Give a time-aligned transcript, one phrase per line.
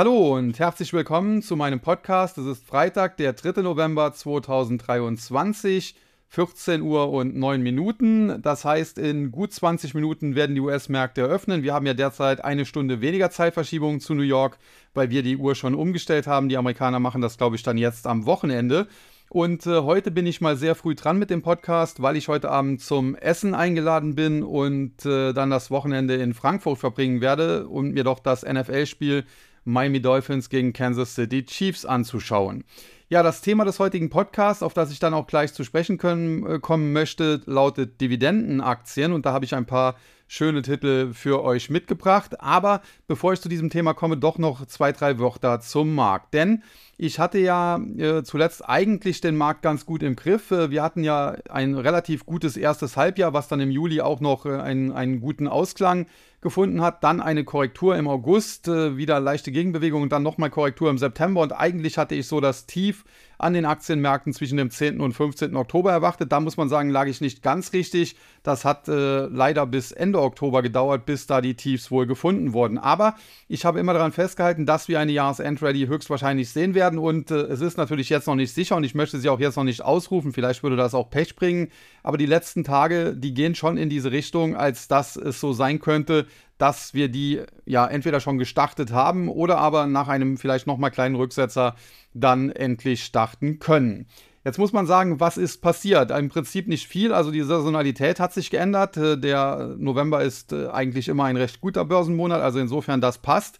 [0.00, 2.38] Hallo und herzlich willkommen zu meinem Podcast.
[2.38, 3.60] Es ist Freitag, der 3.
[3.60, 5.94] November 2023,
[6.26, 8.40] 14 Uhr und 9 Minuten.
[8.40, 11.62] Das heißt, in gut 20 Minuten werden die US-Märkte eröffnen.
[11.62, 14.56] Wir haben ja derzeit eine Stunde weniger Zeitverschiebung zu New York,
[14.94, 16.48] weil wir die Uhr schon umgestellt haben.
[16.48, 18.88] Die Amerikaner machen das, glaube ich, dann jetzt am Wochenende.
[19.28, 22.50] Und äh, heute bin ich mal sehr früh dran mit dem Podcast, weil ich heute
[22.50, 27.92] Abend zum Essen eingeladen bin und äh, dann das Wochenende in Frankfurt verbringen werde und
[27.92, 29.24] mir doch das NFL-Spiel
[29.64, 32.64] Miami Dolphins gegen Kansas City Chiefs anzuschauen.
[33.08, 36.46] Ja, das Thema des heutigen Podcasts, auf das ich dann auch gleich zu sprechen können,
[36.46, 39.96] äh, kommen möchte, lautet Dividendenaktien und da habe ich ein paar
[40.28, 42.40] schöne Titel für euch mitgebracht.
[42.40, 46.34] Aber bevor ich zu diesem Thema komme, doch noch zwei, drei Wörter zum Markt.
[46.34, 46.62] Denn
[47.02, 50.50] ich hatte ja äh, zuletzt eigentlich den Markt ganz gut im Griff.
[50.50, 54.44] Äh, wir hatten ja ein relativ gutes erstes Halbjahr, was dann im Juli auch noch
[54.44, 56.06] äh, einen, einen guten Ausklang
[56.40, 57.04] gefunden hat.
[57.04, 61.40] Dann eine Korrektur im August, äh, wieder leichte Gegenbewegung und dann nochmal Korrektur im September.
[61.42, 63.04] Und eigentlich hatte ich so das Tief
[63.38, 65.00] an den Aktienmärkten zwischen dem 10.
[65.00, 65.56] und 15.
[65.56, 66.32] Oktober erwartet.
[66.32, 68.16] Da muss man sagen, lag ich nicht ganz richtig.
[68.42, 72.78] Das hat äh, leider bis Ende Oktober gedauert, bis da die Tiefs wohl gefunden wurden.
[72.78, 73.16] Aber
[73.48, 76.89] ich habe immer daran festgehalten, dass wir eine Jahresendready höchstwahrscheinlich sehen werden.
[76.98, 79.56] Und äh, es ist natürlich jetzt noch nicht sicher und ich möchte sie auch jetzt
[79.56, 80.32] noch nicht ausrufen.
[80.32, 81.68] Vielleicht würde das auch Pech bringen.
[82.02, 85.80] Aber die letzten Tage, die gehen schon in diese Richtung, als dass es so sein
[85.80, 86.26] könnte,
[86.58, 91.14] dass wir die ja entweder schon gestartet haben oder aber nach einem vielleicht nochmal kleinen
[91.14, 91.74] Rücksetzer
[92.12, 94.06] dann endlich starten können.
[94.44, 96.10] Jetzt muss man sagen, was ist passiert?
[96.10, 97.12] Im Prinzip nicht viel.
[97.12, 98.96] Also die Saisonalität hat sich geändert.
[98.96, 102.40] Äh, der November ist äh, eigentlich immer ein recht guter Börsenmonat.
[102.40, 103.58] Also insofern das passt.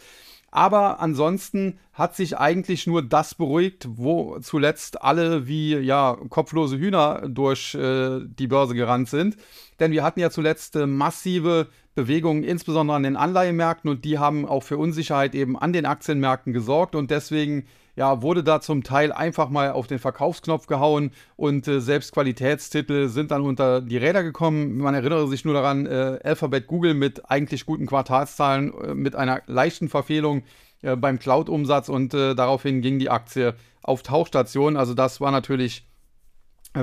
[0.51, 7.29] Aber ansonsten hat sich eigentlich nur das beruhigt, wo zuletzt alle wie ja kopflose Hühner
[7.29, 9.37] durch äh, die Börse gerannt sind.
[9.79, 14.47] Denn wir hatten ja zuletzt äh, massive Bewegungen, insbesondere an den Anleihemärkten, und die haben
[14.47, 16.95] auch für Unsicherheit eben an den Aktienmärkten gesorgt.
[16.95, 17.67] Und deswegen
[18.01, 23.09] ja, wurde da zum Teil einfach mal auf den Verkaufsknopf gehauen und äh, selbst Qualitätstitel
[23.09, 24.79] sind dann unter die Räder gekommen.
[24.79, 29.43] Man erinnere sich nur daran, äh, Alphabet Google mit eigentlich guten Quartalszahlen, äh, mit einer
[29.49, 30.45] leichten Verfehlung
[30.81, 34.79] äh, beim Cloud-Umsatz und äh, daraufhin ging die Aktie auf Tauchstation.
[34.79, 35.87] Also das war natürlich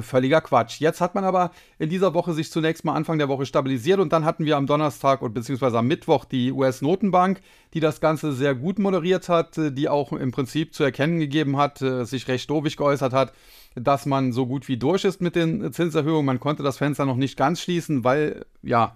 [0.02, 0.80] völliger Quatsch.
[0.80, 4.12] Jetzt hat man aber in dieser Woche sich zunächst mal Anfang der Woche stabilisiert und
[4.12, 7.42] dann hatten wir am Donnerstag und beziehungsweise am Mittwoch die US-Notenbank,
[7.74, 11.58] die das Ganze sehr gut moderiert hat, äh, die auch im Prinzip zu erkennen gegeben
[11.58, 13.34] hat, äh, sich recht doofig geäußert hat,
[13.75, 16.25] dass man so gut wie durch ist mit den Zinserhöhungen.
[16.25, 18.96] Man konnte das Fenster noch nicht ganz schließen, weil ja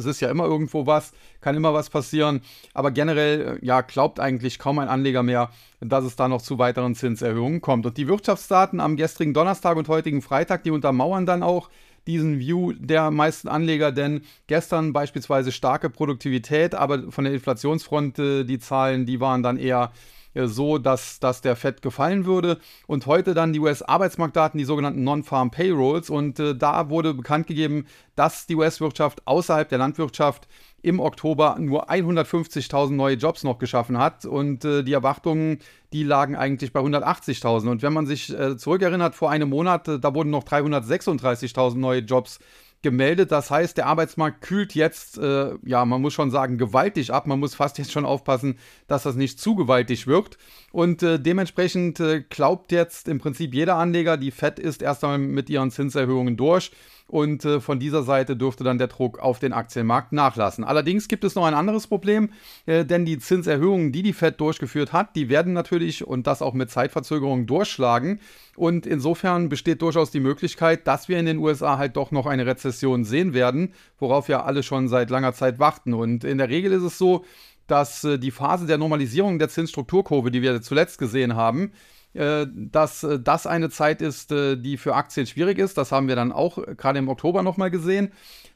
[0.00, 2.40] es ist ja immer irgendwo was, kann immer was passieren.
[2.74, 5.50] Aber generell, äh, ja, glaubt eigentlich kaum ein Anleger mehr,
[5.80, 7.86] dass es da noch zu weiteren Zinserhöhungen kommt.
[7.86, 11.70] Und die Wirtschaftsdaten am gestrigen Donnerstag und heutigen Freitag, die untermauern dann auch
[12.10, 18.44] diesen View der meisten Anleger, denn gestern beispielsweise starke Produktivität, aber von der Inflationsfront äh,
[18.44, 19.92] die Zahlen, die waren dann eher
[20.34, 22.58] äh, so, dass, dass der Fed gefallen würde.
[22.86, 26.10] Und heute dann die US-Arbeitsmarktdaten, die sogenannten Non-Farm Payrolls.
[26.10, 30.48] Und äh, da wurde bekannt gegeben, dass die US-Wirtschaft außerhalb der Landwirtschaft
[30.82, 35.58] im Oktober nur 150.000 neue Jobs noch geschaffen hat und äh, die Erwartungen,
[35.92, 37.68] die lagen eigentlich bei 180.000.
[37.68, 42.00] Und wenn man sich äh, zurückerinnert, vor einem Monat, äh, da wurden noch 336.000 neue
[42.00, 42.38] Jobs
[42.82, 43.30] gemeldet.
[43.30, 47.26] Das heißt, der Arbeitsmarkt kühlt jetzt, äh, ja, man muss schon sagen, gewaltig ab.
[47.26, 50.38] Man muss fast jetzt schon aufpassen, dass das nicht zu gewaltig wirkt.
[50.72, 55.18] Und äh, dementsprechend äh, glaubt jetzt im Prinzip jeder Anleger, die FED ist erst einmal
[55.18, 56.70] mit ihren Zinserhöhungen durch.
[57.10, 60.62] Und äh, von dieser Seite dürfte dann der Druck auf den Aktienmarkt nachlassen.
[60.62, 62.30] Allerdings gibt es noch ein anderes Problem,
[62.66, 66.54] äh, denn die Zinserhöhungen, die die Fed durchgeführt hat, die werden natürlich und das auch
[66.54, 68.20] mit Zeitverzögerung durchschlagen.
[68.54, 72.46] Und insofern besteht durchaus die Möglichkeit, dass wir in den USA halt doch noch eine
[72.46, 75.94] Rezession sehen werden, worauf ja alle schon seit langer Zeit warten.
[75.94, 77.24] Und in der Regel ist es so,
[77.66, 81.72] dass äh, die Phase der Normalisierung der Zinsstrukturkurve, die wir zuletzt gesehen haben,
[82.12, 85.78] dass äh, das eine Zeit ist, äh, die für Aktien schwierig ist.
[85.78, 88.12] Das haben wir dann auch gerade im Oktober nochmal gesehen.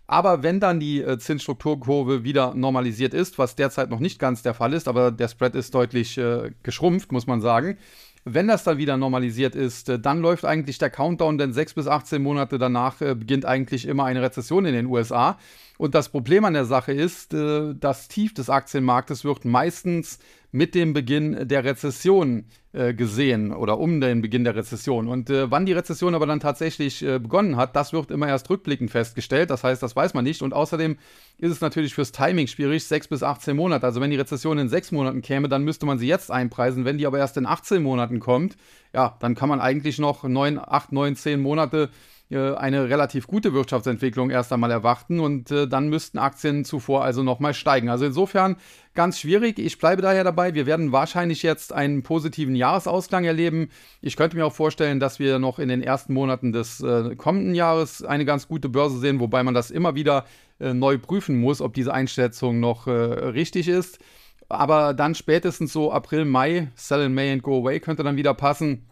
[0.07, 4.75] Aber wenn dann die Zinsstrukturkurve wieder normalisiert ist, was derzeit noch nicht ganz der Fall
[4.75, 6.21] ist, aber der Spread ist deutlich
[6.63, 7.79] geschrumpft, muss man sagen,
[8.27, 12.23] wenn das dann wieder normalisiert ist, dann läuft eigentlich der Countdown, denn sechs bis 18
[12.23, 15.39] Monate danach beginnt eigentlich immer eine Rezession in den USA.
[15.79, 20.19] Und das Problem an der Sache ist, das Tief des Aktienmarktes wird meistens
[20.55, 25.09] mit dem Beginn der Rezession äh, gesehen oder um den Beginn der Rezession.
[25.09, 28.49] Und äh, wann die Rezession aber dann tatsächlich äh, begonnen hat, das wird immer erst
[28.51, 29.51] rückblickend festgestellt.
[29.51, 30.43] Das heißt, das weiß man nicht.
[30.43, 30.97] Und außerdem
[31.39, 33.85] ist es natürlich fürs Timing schwierig, sechs bis 18 Monate.
[33.85, 36.85] Also wenn die Rezession in sechs Monaten käme, dann müsste man sie jetzt einpreisen.
[36.85, 38.57] Wenn die aber erst in 18 Monaten kommt,
[38.95, 43.53] ja, dann kann man eigentlich noch neun, acht, neun, zehn Monate äh, eine relativ gute
[43.53, 47.91] Wirtschaftsentwicklung erst einmal erwarten und äh, dann müssten Aktien zuvor also nochmal steigen.
[47.91, 48.57] Also insofern
[48.95, 49.59] ganz schwierig.
[49.59, 50.55] Ich bleibe daher dabei.
[50.55, 53.69] Wir werden wahrscheinlich jetzt einen positiven Jahresausklang erleben.
[54.01, 57.55] Ich könnte mir auch vorstellen, dass wir noch in den ersten Monaten des äh, kommenden
[57.55, 60.25] Jahres eine ganz gute Börse sehen, wobei man das immer wieder
[60.61, 63.99] äh, neu prüfen muss, ob diese Einschätzung noch äh, richtig ist.
[64.49, 68.35] Aber dann spätestens so April, Mai, Sell in May and Go Away könnte dann wieder
[68.35, 68.87] passen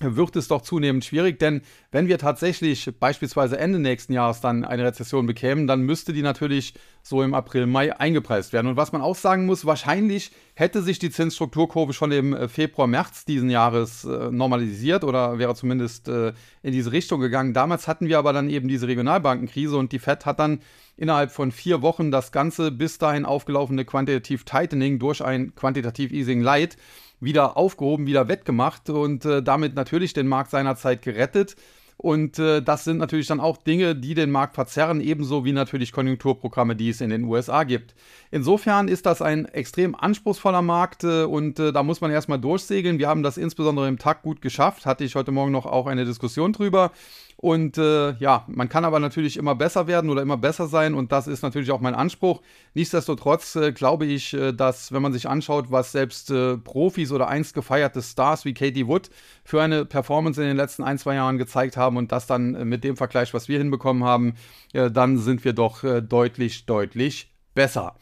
[0.00, 4.84] wird es doch zunehmend schwierig, denn wenn wir tatsächlich beispielsweise Ende nächsten Jahres dann eine
[4.84, 8.66] Rezession bekämen, dann müsste die natürlich so im April, Mai eingepreist werden.
[8.66, 12.86] Und was man auch sagen muss, wahrscheinlich hätte sich die Zinsstrukturkurve schon im äh, Februar,
[12.86, 17.54] März diesen Jahres äh, normalisiert oder wäre zumindest äh, in diese Richtung gegangen.
[17.54, 20.60] Damals hatten wir aber dann eben diese Regionalbankenkrise und die Fed hat dann
[20.98, 26.40] innerhalb von vier Wochen das ganze bis dahin aufgelaufene Quantitative Tightening durch ein Quantitative Easing
[26.40, 26.76] Light
[27.20, 31.56] wieder aufgehoben, wieder wettgemacht und äh, damit natürlich den Markt seinerzeit gerettet.
[31.98, 35.92] Und äh, das sind natürlich dann auch Dinge, die den Markt verzerren, ebenso wie natürlich
[35.92, 37.94] Konjunkturprogramme, die es in den USA gibt.
[38.30, 42.98] Insofern ist das ein extrem anspruchsvoller Markt äh, und äh, da muss man erstmal durchsegeln.
[42.98, 46.04] Wir haben das insbesondere im Tag gut geschafft, hatte ich heute Morgen noch auch eine
[46.04, 46.92] Diskussion drüber.
[47.38, 51.12] Und äh, ja, man kann aber natürlich immer besser werden oder immer besser sein und
[51.12, 52.40] das ist natürlich auch mein Anspruch.
[52.72, 57.28] Nichtsdestotrotz äh, glaube ich, äh, dass wenn man sich anschaut, was selbst äh, Profis oder
[57.28, 59.10] einst gefeierte Stars wie Katie Wood
[59.44, 62.64] für eine Performance in den letzten ein, zwei Jahren gezeigt haben und das dann äh,
[62.64, 64.34] mit dem Vergleich, was wir hinbekommen haben,
[64.72, 67.96] äh, dann sind wir doch deutlich, deutlich besser.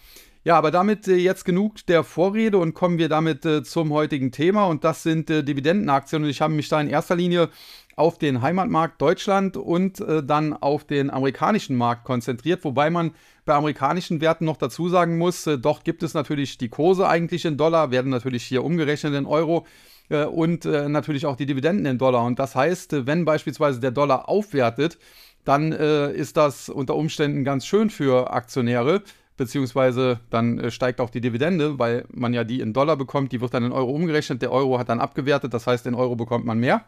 [0.47, 4.67] Ja, aber damit jetzt genug der Vorrede und kommen wir damit äh, zum heutigen Thema
[4.67, 7.49] und das sind äh, Dividendenaktien und ich habe mich da in erster Linie
[7.97, 13.13] auf den Heimatmarkt Deutschland und äh, dann auf den amerikanischen Markt konzentriert, wobei man
[13.45, 17.45] bei amerikanischen Werten noch dazu sagen muss, äh, doch gibt es natürlich die Kurse eigentlich
[17.45, 19.67] in Dollar, werden natürlich hier umgerechnet in Euro
[20.09, 22.25] äh, und äh, natürlich auch die Dividenden in Dollar.
[22.25, 24.99] Und das heißt, äh, wenn beispielsweise der Dollar aufwertet,
[25.45, 29.03] dann äh, ist das unter Umständen ganz schön für Aktionäre
[29.37, 33.53] beziehungsweise dann steigt auch die Dividende, weil man ja die in Dollar bekommt, die wird
[33.53, 36.59] dann in Euro umgerechnet, der Euro hat dann abgewertet, das heißt, in Euro bekommt man
[36.59, 36.85] mehr.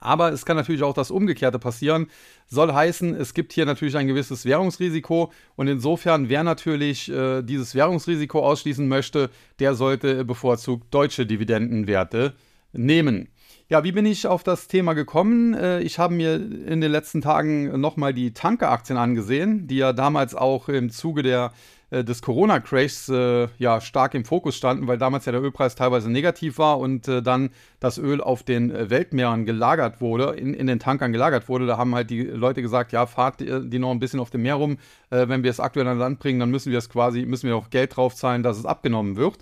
[0.00, 2.06] Aber es kann natürlich auch das Umgekehrte passieren.
[2.46, 7.74] Soll heißen, es gibt hier natürlich ein gewisses Währungsrisiko und insofern, wer natürlich äh, dieses
[7.74, 12.34] Währungsrisiko ausschließen möchte, der sollte bevorzugt deutsche Dividendenwerte
[12.72, 13.28] nehmen.
[13.70, 15.52] Ja, wie bin ich auf das Thema gekommen?
[15.52, 20.34] Äh, ich habe mir in den letzten Tagen nochmal die Tanker-Aktien angesehen, die ja damals
[20.34, 21.52] auch im Zuge der
[21.90, 26.10] äh, des Corona-Crashs äh, ja stark im Fokus standen, weil damals ja der Ölpreis teilweise
[26.10, 27.50] negativ war und äh, dann
[27.80, 31.66] das Öl auf den äh, Weltmeeren gelagert wurde, in, in den Tankern gelagert wurde.
[31.66, 34.56] Da haben halt die Leute gesagt, ja, fahrt die noch ein bisschen auf dem Meer
[34.56, 34.78] rum.
[35.10, 37.56] Äh, wenn wir es aktuell an Land bringen, dann müssen wir es quasi, müssen wir
[37.56, 39.38] auch Geld drauf zahlen, dass es abgenommen wird.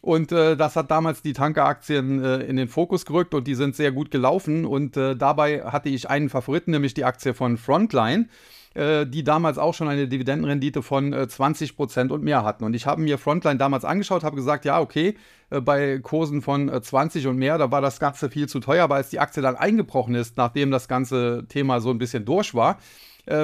[0.00, 3.76] Und äh, das hat damals die Tankeraktien äh, in den Fokus gerückt und die sind
[3.76, 4.64] sehr gut gelaufen.
[4.64, 8.26] Und äh, dabei hatte ich einen Favoriten, nämlich die Aktie von Frontline.
[8.78, 12.62] Äh, die damals auch schon eine Dividendenrendite von äh, 20% und mehr hatten.
[12.62, 15.16] Und ich habe mir Frontline damals angeschaut, habe gesagt, ja, okay,
[15.50, 18.94] äh, bei Kursen von 20 und mehr, da war das Ganze viel zu teuer, aber
[18.94, 22.78] als die Aktie dann eingebrochen ist, nachdem das ganze Thema so ein bisschen durch war,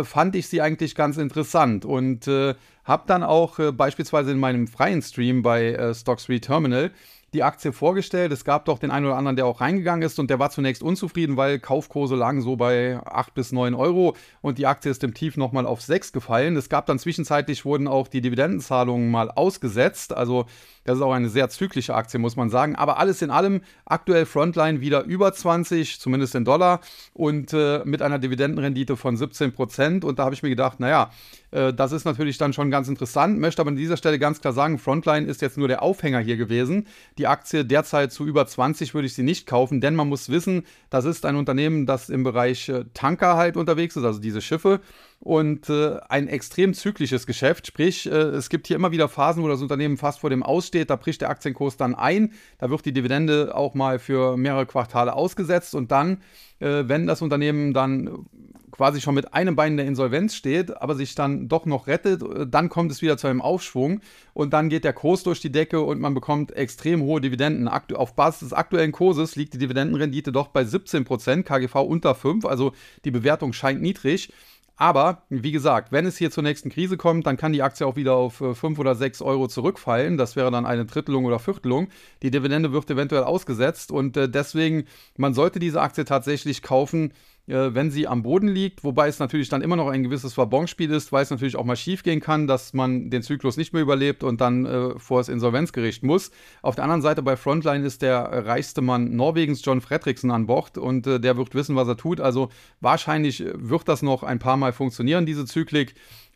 [0.05, 2.55] fand ich sie eigentlich ganz interessant und äh,
[2.85, 6.91] habe dann auch äh, beispielsweise in meinem freien Stream bei äh, Stocks Terminal
[7.35, 8.33] die Aktie vorgestellt.
[8.33, 10.83] Es gab doch den einen oder anderen, der auch reingegangen ist und der war zunächst
[10.83, 15.13] unzufrieden, weil Kaufkurse lagen so bei 8 bis 9 Euro und die Aktie ist im
[15.13, 16.57] Tief nochmal auf 6 gefallen.
[16.57, 20.17] Es gab dann zwischenzeitlich wurden auch die Dividendenzahlungen mal ausgesetzt.
[20.17, 20.47] Also
[20.85, 22.77] das ist auch eine sehr zyklische Aktie, muss man sagen.
[22.77, 26.81] Aber alles in allem aktuell Frontline wieder über 20, zumindest in Dollar
[27.15, 30.05] und äh, mit einer Dividendenrendite von 17 Prozent.
[30.05, 31.11] Und da habe ich mir gedacht, naja,
[31.55, 33.39] äh, das ist natürlich dann schon ganz interessant.
[33.39, 36.37] Möchte aber an dieser Stelle ganz klar sagen, Frontline ist jetzt nur der Aufhänger hier
[36.37, 36.87] gewesen.
[37.17, 40.65] Die Aktie derzeit zu über 20 würde ich sie nicht kaufen, denn man muss wissen,
[40.91, 44.81] das ist ein Unternehmen, das im Bereich äh, Tanker halt unterwegs ist, also diese Schiffe
[45.25, 47.67] und äh, ein extrem zyklisches Geschäft.
[47.67, 50.91] Sprich, äh, es gibt hier immer wieder Phasen, wo das Unternehmen fast vor dem Aussteht.
[50.91, 52.33] Da bricht der Aktienkurs dann ein.
[52.59, 55.75] Da wird die Dividende auch mal für mehrere Quartale ausgesetzt.
[55.75, 56.19] Und dann,
[56.65, 58.27] äh, wenn das Unternehmen dann
[58.73, 62.23] quasi schon mit einem Bein in der Insolvenz steht, aber sich dann doch noch rettet,
[62.23, 64.01] äh, dann kommt es wieder zu einem Aufschwung
[64.33, 67.69] und dann geht der Kurs durch die Decke und man bekommt extrem hohe Dividenden.
[67.69, 72.73] Auf Basis des aktuellen Kurses liegt die Dividendenrendite doch bei 17%, KGV unter 5, also
[73.05, 74.33] die Bewertung scheint niedrig.
[74.77, 77.95] Aber wie gesagt, wenn es hier zur nächsten Krise kommt, dann kann die Aktie auch
[77.95, 80.17] wieder auf 5 äh, oder 6 Euro zurückfallen.
[80.17, 81.89] Das wäre dann eine Drittelung oder Viertelung.
[82.23, 87.13] Die Dividende wird eventuell ausgesetzt und äh, deswegen, man sollte diese Aktie tatsächlich kaufen,
[87.47, 91.13] wenn sie am Boden liegt, wobei es natürlich dann immer noch ein gewisses Verbonspiel ist,
[91.13, 94.25] weil es natürlich auch mal schief gehen kann, dass man den Zyklus nicht mehr überlebt
[94.25, 96.31] und dann äh, vor das Insolvenzgericht muss.
[96.63, 100.79] Auf der anderen Seite bei Frontline ist der reichste Mann Norwegens, John Fredriksen, an Bord
[100.79, 102.21] und äh, der wird wissen, was er tut.
[102.21, 102.49] Also
[102.81, 105.95] wahrscheinlich wird das noch ein paar Mal funktionieren, diese Zyklik.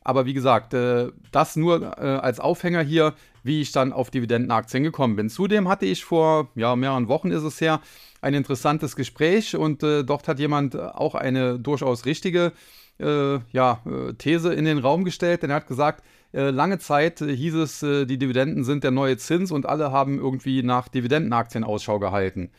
[0.08, 3.12] Aber wie gesagt, äh, das nur äh, als Aufhänger hier,
[3.42, 5.28] wie ich dann auf Dividendenaktien gekommen bin.
[5.28, 7.82] Zudem hatte ich vor ja, mehreren Wochen ist es her
[8.22, 12.52] ein interessantes Gespräch und äh, dort hat jemand auch eine durchaus richtige
[12.98, 17.18] äh, ja, äh, These in den Raum gestellt, denn er hat gesagt, äh, lange Zeit
[17.18, 21.98] hieß es, die Dividenden sind der neue Zins und alle haben irgendwie nach Dividendenaktien Ausschau
[21.98, 22.50] gehalten.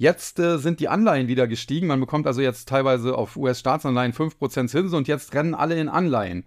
[0.00, 1.88] Jetzt äh, sind die Anleihen wieder gestiegen.
[1.88, 6.44] Man bekommt also jetzt teilweise auf US-Staatsanleihen 5% Zinsen und jetzt rennen alle in Anleihen.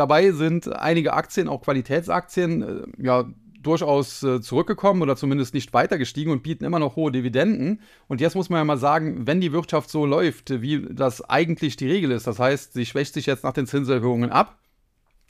[0.00, 3.26] Dabei sind einige Aktien, auch Qualitätsaktien, äh, ja,
[3.60, 7.82] durchaus äh, zurückgekommen oder zumindest nicht weiter gestiegen und bieten immer noch hohe Dividenden.
[8.08, 11.76] Und jetzt muss man ja mal sagen, wenn die Wirtschaft so läuft, wie das eigentlich
[11.76, 14.58] die Regel ist, das heißt, sie schwächt sich jetzt nach den Zinserhöhungen ab,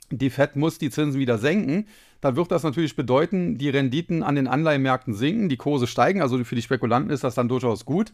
[0.09, 1.89] die Fed muss die Zinsen wieder senken,
[2.21, 6.41] dann wird das natürlich bedeuten, die Renditen an den Anleihenmärkten sinken, die Kurse steigen, also
[6.45, 8.13] für die Spekulanten ist das dann durchaus gut.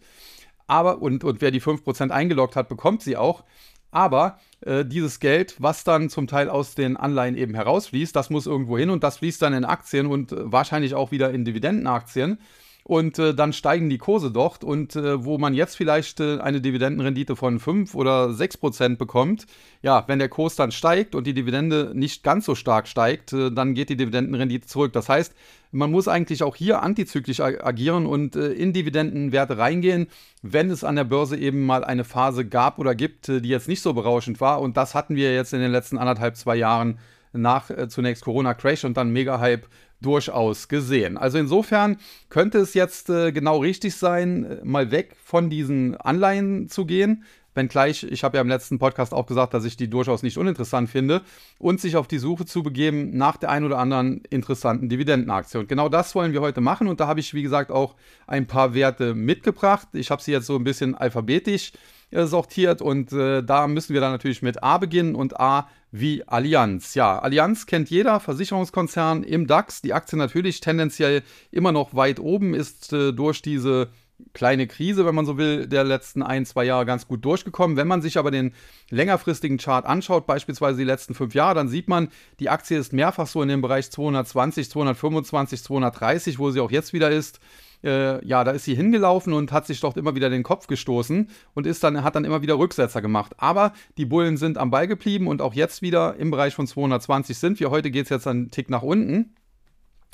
[0.65, 3.43] Aber, und, und wer die 5% eingeloggt hat, bekommt sie auch.
[3.91, 8.45] Aber äh, dieses Geld, was dann zum Teil aus den Anleihen eben herausfließt, das muss
[8.45, 12.39] irgendwo hin und das fließt dann in Aktien und äh, wahrscheinlich auch wieder in Dividendenaktien
[12.87, 16.61] und äh, dann steigen die Kurse dort und äh, wo man jetzt vielleicht äh, eine
[16.61, 19.45] Dividendenrendite von 5 oder 6 Prozent bekommt,
[19.81, 23.51] ja, wenn der Kurs dann steigt und die Dividende nicht ganz so stark steigt, äh,
[23.51, 24.93] dann geht die Dividendenrendite zurück.
[24.93, 25.35] Das heißt,
[25.71, 30.07] man muss eigentlich auch hier antizyklisch agieren und äh, in Dividendenwerte reingehen,
[30.41, 33.67] wenn es an der Börse eben mal eine Phase gab oder gibt, äh, die jetzt
[33.67, 36.99] nicht so berauschend war und das hatten wir jetzt in den letzten anderthalb, zwei Jahren
[37.33, 39.67] nach zunächst Corona-Crash und dann Mega-Hype
[40.01, 41.17] durchaus gesehen.
[41.17, 41.97] Also insofern
[42.29, 47.23] könnte es jetzt äh, genau richtig sein, äh, mal weg von diesen Anleihen zu gehen.
[47.57, 50.89] Wenngleich, ich habe ja im letzten Podcast auch gesagt, dass ich die durchaus nicht uninteressant
[50.89, 51.23] finde
[51.57, 55.59] und sich auf die Suche zu begeben nach der ein oder anderen interessanten Dividendenaktie.
[55.59, 57.95] Und genau das wollen wir heute machen und da habe ich, wie gesagt, auch
[58.27, 59.87] ein paar Werte mitgebracht.
[59.93, 61.71] Ich habe sie jetzt so ein bisschen alphabetisch
[62.11, 66.27] äh, sortiert und äh, da müssen wir dann natürlich mit A beginnen und A wie
[66.27, 66.95] Allianz.
[66.95, 69.81] Ja, Allianz kennt jeder, Versicherungskonzern im DAX.
[69.81, 73.89] Die Aktie natürlich tendenziell immer noch weit oben, ist äh, durch diese
[74.33, 77.77] kleine Krise, wenn man so will, der letzten ein, zwei Jahre ganz gut durchgekommen.
[77.77, 78.53] Wenn man sich aber den
[78.89, 82.09] längerfristigen Chart anschaut, beispielsweise die letzten fünf Jahre, dann sieht man,
[82.39, 86.93] die Aktie ist mehrfach so in dem Bereich 220, 225, 230, wo sie auch jetzt
[86.93, 87.39] wieder ist
[87.83, 91.29] äh, ja, da ist sie hingelaufen und hat sich dort immer wieder den Kopf gestoßen
[91.53, 93.33] und ist dann, hat dann immer wieder Rücksetzer gemacht.
[93.37, 97.37] Aber die Bullen sind am Ball geblieben und auch jetzt wieder im Bereich von 220
[97.37, 97.69] sind wir.
[97.69, 99.35] Heute geht es jetzt einen Tick nach unten.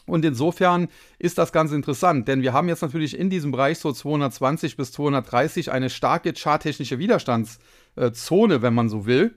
[0.05, 3.91] Und insofern ist das ganz interessant, denn wir haben jetzt natürlich in diesem Bereich so
[3.91, 9.35] 220 bis 230 eine starke charttechnische Widerstandszone, wenn man so will,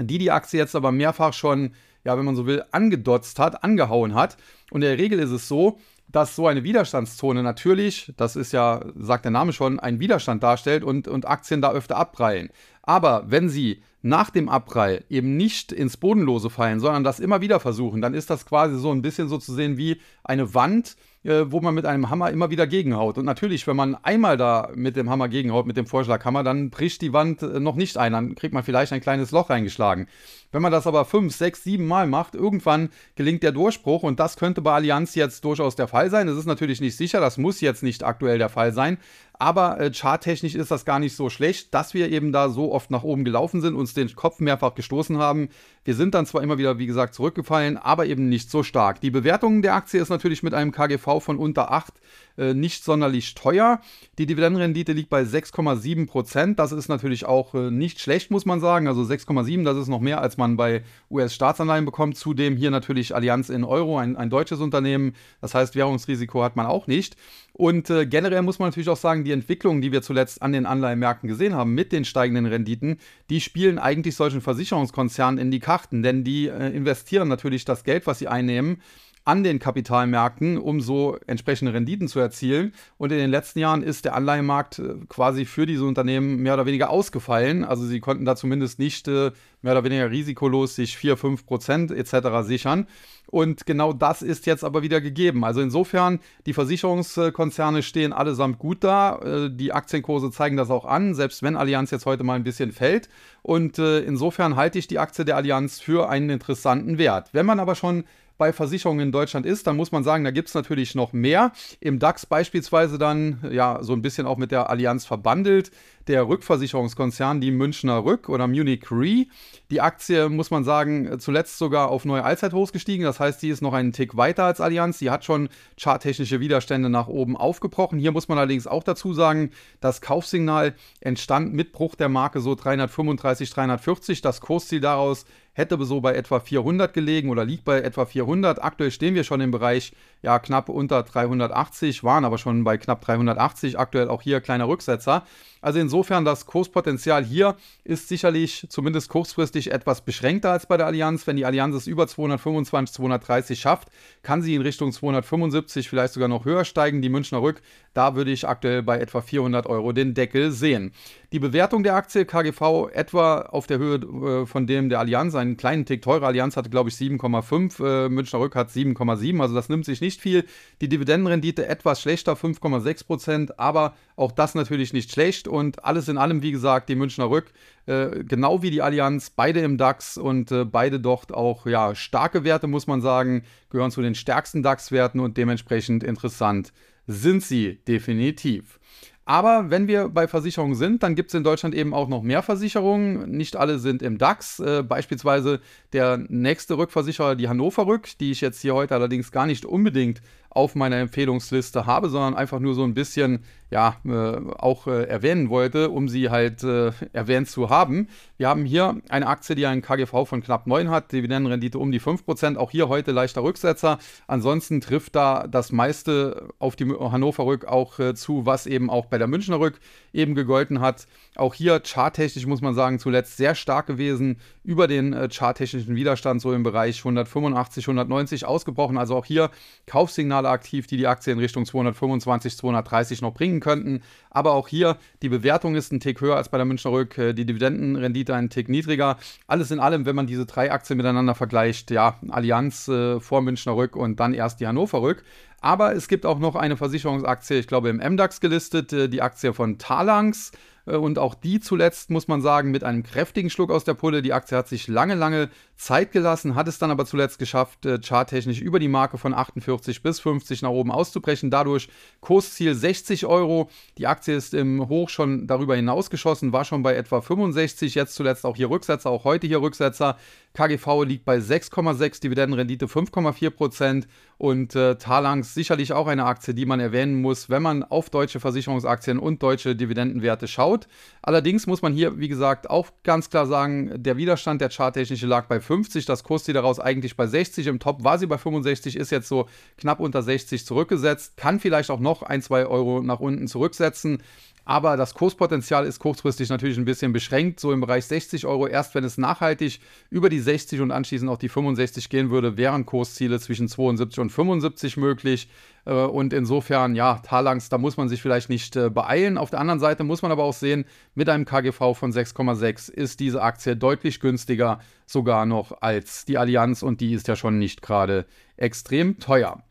[0.00, 4.14] die die Aktie jetzt aber mehrfach schon, ja, wenn man so will, angedotzt hat, angehauen
[4.14, 4.36] hat.
[4.70, 8.84] Und in der Regel ist es so, dass so eine Widerstandszone natürlich, das ist ja,
[8.96, 12.48] sagt der Name schon, einen Widerstand darstellt und, und Aktien da öfter abprallen.
[12.82, 17.58] Aber wenn sie nach dem Abprall eben nicht ins Bodenlose fallen, sondern das immer wieder
[17.58, 21.46] versuchen, dann ist das quasi so ein bisschen so zu sehen wie eine Wand, äh,
[21.48, 23.18] wo man mit einem Hammer immer wieder gegenhaut.
[23.18, 27.02] Und natürlich, wenn man einmal da mit dem Hammer gegenhaut, mit dem Vorschlaghammer, dann bricht
[27.02, 30.06] die Wand äh, noch nicht ein, dann kriegt man vielleicht ein kleines Loch reingeschlagen.
[30.50, 34.36] Wenn man das aber fünf, sechs, sieben Mal macht, irgendwann gelingt der Durchbruch und das
[34.36, 36.26] könnte bei Allianz jetzt durchaus der Fall sein.
[36.26, 38.98] Das ist natürlich nicht sicher, das muss jetzt nicht aktuell der Fall sein,
[39.34, 42.90] aber äh, charttechnisch ist das gar nicht so schlecht, dass wir eben da so oft
[42.90, 45.48] nach oben gelaufen sind, uns den Kopf mehrfach gestoßen haben.
[45.84, 49.00] Wir sind dann zwar immer wieder, wie gesagt, zurückgefallen, aber eben nicht so stark.
[49.00, 51.94] Die Bewertung der Aktie ist natürlich mit einem KGV von unter 8
[52.38, 53.80] äh, nicht sonderlich teuer.
[54.18, 56.58] Die Dividendenrendite liegt bei 6,7 Prozent.
[56.58, 58.88] Das ist natürlich auch äh, nicht schlecht, muss man sagen.
[58.88, 62.16] Also 6,7, das ist noch mehr, als man bei US-Staatsanleihen bekommt.
[62.16, 65.14] Zudem hier natürlich Allianz in Euro, ein, ein deutsches Unternehmen.
[65.40, 67.16] Das heißt, Währungsrisiko hat man auch nicht.
[67.52, 70.64] Und äh, generell muss man natürlich auch sagen, die Entwicklungen, die wir zuletzt an den
[70.64, 72.98] Anleihenmärkten gesehen haben mit den steigenden Renditen,
[73.30, 78.06] die spielen eigentlich solchen Versicherungskonzernen in die Karten, denn die äh, investieren natürlich das Geld,
[78.06, 78.80] was sie einnehmen,
[79.28, 82.72] an den Kapitalmärkten, um so entsprechende Renditen zu erzielen.
[82.96, 86.64] Und in den letzten Jahren ist der Anleihenmarkt äh, quasi für diese Unternehmen mehr oder
[86.64, 87.62] weniger ausgefallen.
[87.62, 91.90] Also sie konnten da zumindest nicht äh, mehr oder weniger risikolos sich 4, 5 Prozent
[91.90, 92.38] etc.
[92.40, 92.86] sichern.
[93.26, 95.44] Und genau das ist jetzt aber wieder gegeben.
[95.44, 99.18] Also insofern, die Versicherungskonzerne stehen allesamt gut da.
[99.18, 102.72] Äh, die Aktienkurse zeigen das auch an, selbst wenn Allianz jetzt heute mal ein bisschen
[102.72, 103.10] fällt.
[103.42, 107.30] Und insofern halte ich die Aktie der Allianz für einen interessanten Wert.
[107.32, 108.04] Wenn man aber schon
[108.38, 111.52] bei Versicherungen in Deutschland ist, dann muss man sagen, da gibt es natürlich noch mehr.
[111.80, 115.70] Im DAX beispielsweise dann, ja, so ein bisschen auch mit der Allianz verbandelt
[116.08, 119.26] der Rückversicherungskonzern, die Münchner Rück oder Munich Re.
[119.70, 123.04] Die Aktie, muss man sagen, zuletzt sogar auf neue Allzeithochs gestiegen.
[123.04, 124.98] Das heißt, die ist noch einen Tick weiter als Allianz.
[124.98, 127.98] Die hat schon charttechnische Widerstände nach oben aufgebrochen.
[127.98, 132.54] Hier muss man allerdings auch dazu sagen, das Kaufsignal entstand mit Bruch der Marke so
[132.54, 134.22] 335, 340.
[134.22, 135.26] Das Kursziel daraus
[135.58, 138.62] hätte so bei etwa 400 gelegen oder liegt bei etwa 400.
[138.62, 143.00] Aktuell stehen wir schon im Bereich ja knapp unter 380, waren aber schon bei knapp
[143.00, 143.76] 380.
[143.76, 145.24] Aktuell auch hier kleiner Rücksetzer.
[145.60, 151.26] Also insofern das Kurspotenzial hier ist sicherlich zumindest kurzfristig etwas beschränkter als bei der Allianz.
[151.26, 153.88] Wenn die Allianz es über 225, 230 schafft,
[154.22, 157.02] kann sie in Richtung 275 vielleicht sogar noch höher steigen.
[157.02, 157.60] Die Münchner Rück,
[157.94, 160.92] da würde ich aktuell bei etwa 400 Euro den Deckel sehen.
[161.32, 165.56] Die Bewertung der Aktie KGV etwa auf der Höhe äh, von dem der Allianz, einen
[165.56, 166.28] kleinen Tick teurer.
[166.28, 170.20] Allianz hatte glaube ich 7,5, äh, Münchner Rück hat 7,7, also das nimmt sich nicht
[170.20, 170.44] viel.
[170.80, 176.18] Die Dividendenrendite etwas schlechter, 5,6 Prozent, aber auch das natürlich nicht schlecht und alles in
[176.18, 177.52] allem, wie gesagt, die Münchner Rück,
[177.86, 182.66] äh, genau wie die Allianz, beide im DAX und beide dort auch ja, starke Werte,
[182.66, 186.72] muss man sagen, gehören zu den stärksten DAX-Werten und dementsprechend interessant
[187.08, 188.78] sind sie definitiv.
[189.24, 192.42] Aber wenn wir bei Versicherungen sind, dann gibt es in Deutschland eben auch noch mehr
[192.42, 193.30] Versicherungen.
[193.30, 194.58] Nicht alle sind im DAX.
[194.58, 195.60] Äh, beispielsweise
[195.92, 200.22] der nächste Rückversicherer, die Hannover Rück, die ich jetzt hier heute allerdings gar nicht unbedingt
[200.50, 205.50] auf meiner Empfehlungsliste habe, sondern einfach nur so ein bisschen ja, äh, auch äh, erwähnen
[205.50, 208.08] wollte, um sie halt äh, erwähnt zu haben.
[208.38, 212.00] Wir haben hier eine Aktie, die einen KGV von knapp 9 hat, Dividendenrendite um die
[212.00, 213.98] 5%, auch hier heute leichter Rücksetzer.
[214.26, 219.06] Ansonsten trifft da das meiste auf die Hannover Rück auch äh, zu, was eben auch
[219.06, 219.80] bei der Münchner Rück
[220.14, 221.06] eben gegolten hat.
[221.36, 226.42] Auch hier charttechnisch muss man sagen, zuletzt sehr stark gewesen, über den äh, charttechnischen Widerstand
[226.42, 228.98] so im Bereich 185, 190 ausgebrochen.
[228.98, 229.50] Also auch hier
[229.86, 234.02] Kaufsignale aktiv, die die Aktie in Richtung 225, 230 noch bringen könnten.
[234.28, 237.32] Aber auch hier, die Bewertung ist ein Tick höher als bei der Münchner Rück, äh,
[237.32, 239.16] die Dividendenrendite ein Tick niedriger.
[239.46, 243.74] Alles in allem, wenn man diese drei Aktien miteinander vergleicht, ja, Allianz äh, vor Münchner
[243.74, 245.24] Rück und dann erst die Hannover Rück.
[245.62, 249.54] Aber es gibt auch noch eine Versicherungsaktie, ich glaube im MDAX gelistet, äh, die Aktie
[249.54, 250.52] von Talangs.
[250.88, 254.22] Äh, und auch die zuletzt, muss man sagen, mit einem kräftigen Schluck aus der Pulle.
[254.22, 258.00] Die Aktie hat sich lange, lange Zeit gelassen, hat es dann aber zuletzt geschafft, äh,
[258.04, 261.50] charttechnisch über die Marke von 48 bis 50 nach oben auszubrechen.
[261.50, 261.88] Dadurch
[262.20, 263.70] Kursziel 60 Euro.
[263.96, 267.94] Die Aktie ist im Hoch schon darüber hinausgeschossen, war schon bei etwa 65.
[267.94, 270.18] Jetzt zuletzt auch hier Rücksetzer, auch heute hier Rücksetzer.
[270.54, 274.08] KGV liegt bei 6,6, Dividendenrendite 5,4 Prozent.
[274.36, 278.40] Und äh, Talangs sicherlich auch eine Aktie, die man erwähnen muss, wenn man auf deutsche
[278.40, 280.88] Versicherungsaktien und deutsche Dividendenwerte schaut.
[281.22, 285.46] Allerdings muss man hier, wie gesagt, auch ganz klar sagen, der Widerstand, der charttechnische, lag
[285.46, 287.66] bei 50, das Kursziel daraus eigentlich bei 60.
[287.66, 291.90] Im Top war sie bei 65, ist jetzt so knapp unter 60 zurückgesetzt, kann vielleicht
[291.90, 294.22] auch noch ein, zwei Euro nach unten zurücksetzen.
[294.68, 298.66] Aber das Kurspotenzial ist kurzfristig natürlich ein bisschen beschränkt, so im Bereich 60 Euro.
[298.66, 302.84] Erst wenn es nachhaltig über die 60 und anschließend auch die 65 gehen würde, wären
[302.84, 305.48] Kursziele zwischen 72 und 75 möglich.
[305.86, 309.38] Äh, und insofern, ja, Talangs, da muss man sich vielleicht nicht äh, beeilen.
[309.38, 313.20] Auf der anderen Seite muss man aber auch sehen, mit einem KGV von 6,6 ist
[313.20, 317.80] diese Aktie deutlich günstiger sogar noch als die Allianz und die ist ja schon nicht
[317.80, 318.26] gerade
[318.58, 319.62] extrem teuer.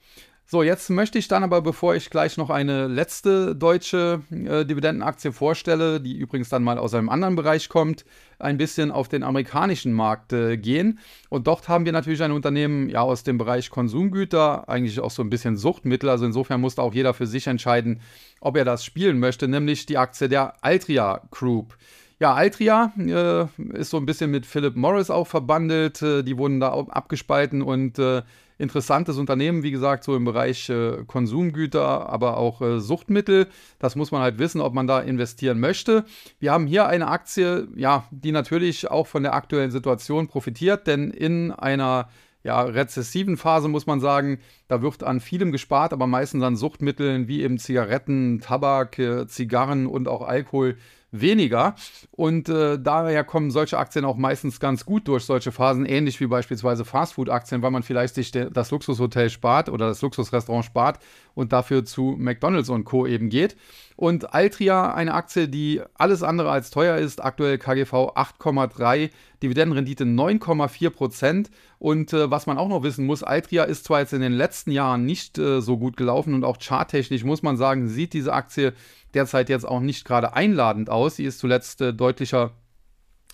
[0.49, 5.33] So, jetzt möchte ich dann aber, bevor ich gleich noch eine letzte deutsche äh, Dividendenaktie
[5.33, 8.05] vorstelle, die übrigens dann mal aus einem anderen Bereich kommt,
[8.39, 10.99] ein bisschen auf den amerikanischen Markt äh, gehen.
[11.27, 15.21] Und dort haben wir natürlich ein Unternehmen ja aus dem Bereich Konsumgüter, eigentlich auch so
[15.21, 16.07] ein bisschen Suchtmittel.
[16.07, 17.99] Also insofern musste auch jeder für sich entscheiden,
[18.39, 21.75] ob er das spielen möchte, nämlich die Aktie der Altria Group.
[22.19, 26.01] Ja, Altria äh, ist so ein bisschen mit Philip Morris auch verbandelt.
[26.01, 28.21] Äh, die wurden da abgespalten und äh,
[28.57, 33.47] interessantes Unternehmen, wie gesagt, so im Bereich äh, Konsumgüter, aber auch äh, Suchtmittel.
[33.79, 36.05] Das muss man halt wissen, ob man da investieren möchte.
[36.39, 41.11] Wir haben hier eine Aktie, ja, die natürlich auch von der aktuellen Situation profitiert, denn
[41.11, 42.09] in einer
[42.43, 47.27] ja, rezessiven Phase muss man sagen, da wird an vielem gespart, aber meistens an Suchtmitteln
[47.27, 50.77] wie eben Zigaretten, Tabak, äh, Zigarren und auch Alkohol
[51.11, 51.75] weniger.
[52.11, 56.27] Und äh, daher kommen solche Aktien auch meistens ganz gut durch solche Phasen, ähnlich wie
[56.27, 60.99] beispielsweise Fastfood-Aktien, weil man vielleicht sich das Luxushotel spart oder das Luxusrestaurant spart
[61.33, 63.05] und dafür zu McDonalds und Co.
[63.07, 63.55] eben geht.
[63.97, 69.09] Und Altria, eine Aktie, die alles andere als teuer ist, aktuell KGV 8,3,
[69.41, 71.49] Dividendenrendite 9,4 Prozent.
[71.79, 74.69] Und äh, was man auch noch wissen muss, Altria ist zwar jetzt in den letzten
[74.69, 78.73] Jahren nicht äh, so gut gelaufen und auch charttechnisch muss man sagen, sieht diese Aktie
[79.15, 81.15] derzeit jetzt auch nicht gerade einladend aus.
[81.15, 82.51] Sie ist zuletzt äh, deutlicher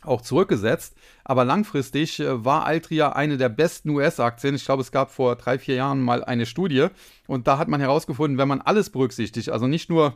[0.06, 0.96] auch zurückgesetzt.
[1.26, 4.56] Aber langfristig äh, war Altria eine der besten US-Aktien.
[4.56, 6.88] Ich glaube, es gab vor drei, vier Jahren mal eine Studie
[7.28, 10.14] und da hat man herausgefunden, wenn man alles berücksichtigt, also nicht nur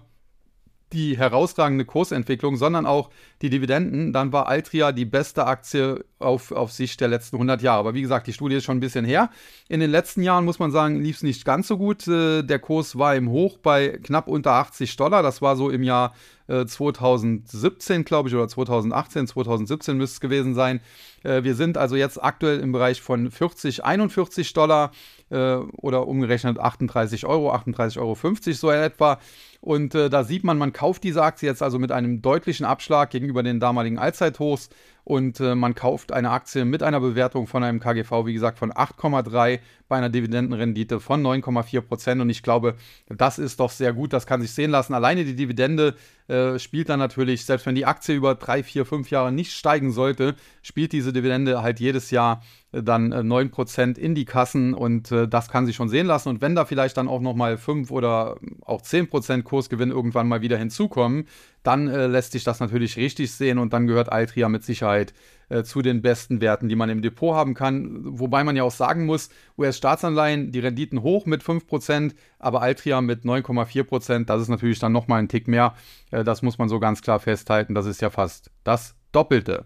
[0.93, 3.09] die herausragende Kursentwicklung, sondern auch
[3.41, 7.79] die Dividenden, dann war Altria die beste Aktie auf, auf Sicht der letzten 100 Jahre.
[7.79, 9.29] Aber wie gesagt, die Studie ist schon ein bisschen her.
[9.67, 12.07] In den letzten Jahren, muss man sagen, lief es nicht ganz so gut.
[12.07, 15.21] Äh, der Kurs war im Hoch bei knapp unter 80 Dollar.
[15.23, 16.13] Das war so im Jahr
[16.47, 20.79] 2017, äh, glaube ich, oder 2018, 2017 müsste es gewesen sein.
[21.23, 24.91] Äh, wir sind also jetzt aktuell im Bereich von 40, 41 Dollar
[25.29, 28.15] oder umgerechnet 38 Euro, 38,50 Euro
[28.53, 29.19] so in etwa.
[29.59, 33.09] Und äh, da sieht man, man kauft diese Aktie jetzt also mit einem deutlichen Abschlag
[33.09, 34.69] gegenüber den damaligen Allzeithochs
[35.07, 38.73] und äh, man kauft eine Aktie mit einer Bewertung von einem KGV, wie gesagt, von
[38.73, 42.21] 8,3 bei einer Dividendenrendite von 9,4 Prozent.
[42.21, 42.75] Und ich glaube,
[43.07, 44.93] das ist doch sehr gut, das kann sich sehen lassen.
[44.93, 45.95] Alleine die Dividende
[46.27, 49.91] äh, spielt dann natürlich, selbst wenn die Aktie über drei, vier, fünf Jahre nicht steigen
[49.91, 52.41] sollte, spielt diese Dividende halt jedes Jahr
[52.73, 56.27] äh, dann äh, 9% in die Kassen und äh, das kann sich schon sehen lassen.
[56.27, 60.57] Und wenn da vielleicht dann auch nochmal 5 oder auch 10% Kursgewinn irgendwann mal wieder
[60.57, 61.27] hinzukommen,
[61.67, 65.13] dann äh, lässt sich das natürlich richtig sehen und dann gehört Altria mit Sicherheit
[65.49, 67.99] äh, zu den besten Werten, die man im Depot haben kann.
[68.03, 73.25] Wobei man ja auch sagen muss, US-Staatsanleihen, die Renditen hoch mit 5%, aber Altria mit
[73.25, 75.75] 9,4%, das ist natürlich dann nochmal ein Tick mehr.
[76.09, 79.65] Äh, das muss man so ganz klar festhalten, das ist ja fast das Doppelte.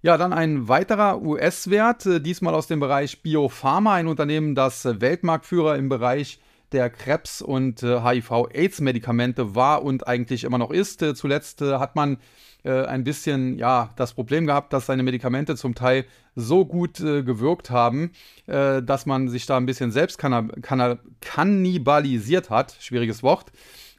[0.00, 5.76] Ja, dann ein weiterer US-Wert, äh, diesmal aus dem Bereich Biopharma, ein Unternehmen, das Weltmarktführer
[5.76, 6.38] im Bereich
[6.72, 11.02] der Krebs- und äh, HIV-Aids-Medikamente war und eigentlich immer noch ist.
[11.02, 12.18] Äh, zuletzt äh, hat man
[12.64, 16.04] äh, ein bisschen ja, das Problem gehabt, dass seine Medikamente zum Teil
[16.36, 18.12] so gut äh, gewirkt haben,
[18.46, 22.76] äh, dass man sich da ein bisschen selbst kannibalisiert hat.
[22.80, 23.52] Schwieriges Wort.